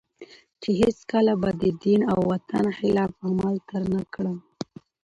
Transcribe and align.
چي 0.61 0.69
هیڅکله 0.81 1.33
به 1.41 1.49
د 1.61 1.63
دین 1.83 2.01
او 2.11 2.19
وطن 2.31 2.65
خلاف 2.77 3.11
عمل 3.27 3.55
تر 3.69 3.81
نه 3.93 4.01
کړم 4.13 4.37